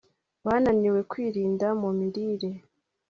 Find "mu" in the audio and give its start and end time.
1.81-1.89